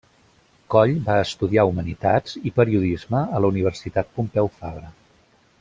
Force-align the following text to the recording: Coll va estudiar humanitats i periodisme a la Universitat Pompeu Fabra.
Coll 0.75 0.93
va 1.09 1.17
estudiar 1.25 1.65
humanitats 1.73 2.39
i 2.51 2.53
periodisme 2.57 3.23
a 3.39 3.45
la 3.45 3.55
Universitat 3.57 4.13
Pompeu 4.17 4.55
Fabra. 4.61 4.95